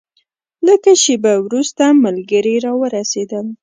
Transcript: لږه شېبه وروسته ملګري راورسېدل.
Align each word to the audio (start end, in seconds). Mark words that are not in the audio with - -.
لږه 0.65 0.93
شېبه 1.03 1.33
وروسته 1.45 1.83
ملګري 2.05 2.55
راورسېدل. 2.65 3.45